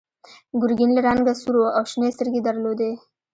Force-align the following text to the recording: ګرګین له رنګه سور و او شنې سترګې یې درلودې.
ګرګین 0.61 0.91
له 0.97 1.01
رنګه 1.07 1.33
سور 1.41 1.55
و 1.57 1.63
او 1.77 1.83
شنې 1.91 2.09
سترګې 2.15 2.39
یې 2.41 2.45
درلودې. 2.47 2.91